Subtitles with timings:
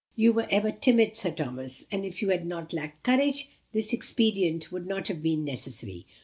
[0.15, 4.71] "You were ever timid, Sir Thomas; and if you had not lacked courage, this expedient
[4.71, 6.07] would not have been necessary.